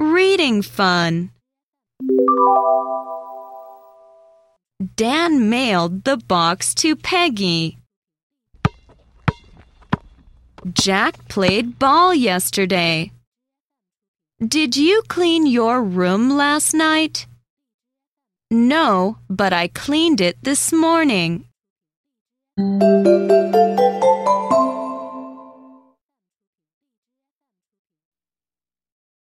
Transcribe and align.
Reading 0.00 0.62
fun. 0.62 1.30
Dan 4.96 5.50
mailed 5.50 6.04
the 6.04 6.16
box 6.16 6.72
to 6.76 6.96
Peggy. 6.96 7.76
Jack 10.72 11.28
played 11.28 11.78
ball 11.78 12.14
yesterday. 12.14 13.12
Did 14.40 14.74
you 14.74 15.02
clean 15.08 15.44
your 15.46 15.82
room 15.82 16.30
last 16.30 16.72
night? 16.72 17.26
No, 18.50 19.18
but 19.28 19.52
I 19.52 19.68
cleaned 19.68 20.22
it 20.22 20.38
this 20.42 20.72
morning. 20.72 21.44